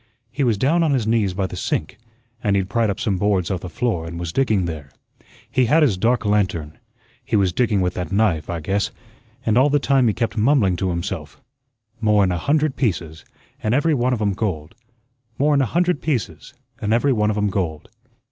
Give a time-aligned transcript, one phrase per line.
[0.31, 1.99] He was down on his knees by the sink,
[2.43, 4.89] and he'd pried up some boards off the floor and was digging there.
[5.47, 6.79] He had his dark lantern.
[7.23, 8.89] He was digging with that knife, I guess,
[9.45, 11.39] and all the time he kept mumbling to himself,
[12.01, 13.23] 'More'n a hundred pieces,
[13.61, 14.73] an' every one of 'em gold;
[15.37, 17.87] more'n a hundred pieces, an' every one of 'em gold.'